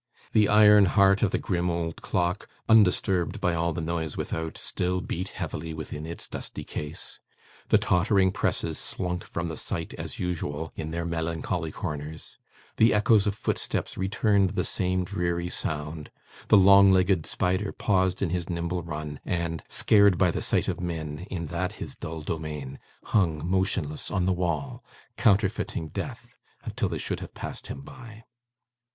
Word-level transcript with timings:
The 0.31 0.49
iron 0.49 0.85
heart 0.85 1.21
of 1.21 1.29
the 1.29 1.37
grim 1.37 1.69
old 1.69 2.01
clock, 2.01 2.49
undisturbed 2.67 3.39
by 3.39 3.53
all 3.53 3.71
the 3.71 3.81
noise 3.81 4.17
without, 4.17 4.57
still 4.57 4.99
beat 4.99 5.27
heavily 5.27 5.75
within 5.75 6.07
its 6.07 6.27
dusty 6.27 6.63
case; 6.63 7.19
the 7.69 7.77
tottering 7.77 8.31
presses 8.31 8.79
slunk 8.79 9.23
from 9.23 9.47
the 9.47 9.55
sight, 9.55 9.93
as 9.99 10.17
usual, 10.17 10.71
in 10.75 10.89
their 10.89 11.05
melancholy 11.05 11.71
corners; 11.71 12.39
the 12.77 12.95
echoes 12.95 13.27
of 13.27 13.35
footsteps 13.35 13.95
returned 13.95 14.49
the 14.55 14.63
same 14.63 15.03
dreary 15.03 15.49
sound; 15.51 16.09
the 16.47 16.57
long 16.57 16.89
legged 16.89 17.27
spider 17.27 17.71
paused 17.71 18.23
in 18.23 18.31
his 18.31 18.49
nimble 18.49 18.81
run, 18.81 19.19
and, 19.23 19.61
scared 19.69 20.17
by 20.17 20.31
the 20.31 20.41
sight 20.41 20.67
of 20.67 20.81
men 20.81 21.27
in 21.29 21.45
that 21.45 21.73
his 21.73 21.95
dull 21.95 22.21
domain, 22.21 22.79
hung 23.03 23.47
motionless 23.47 24.09
on 24.09 24.25
the 24.25 24.33
wall, 24.33 24.83
counterfeiting 25.15 25.89
death 25.89 26.37
until 26.63 26.89
they 26.89 26.97
should 26.97 27.19
have 27.19 27.35
passed 27.35 27.67
him 27.67 27.81
by. 27.81 28.23